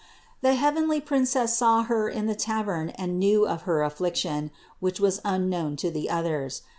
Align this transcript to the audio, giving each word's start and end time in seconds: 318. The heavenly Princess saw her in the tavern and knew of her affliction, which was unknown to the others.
318. 0.39 0.41
The 0.41 0.59
heavenly 0.59 0.99
Princess 0.99 1.55
saw 1.55 1.83
her 1.83 2.09
in 2.09 2.25
the 2.25 2.33
tavern 2.33 2.89
and 2.95 3.19
knew 3.19 3.45
of 3.47 3.61
her 3.69 3.83
affliction, 3.83 4.49
which 4.79 4.99
was 4.99 5.21
unknown 5.23 5.75
to 5.75 5.91
the 5.91 6.09
others. 6.09 6.63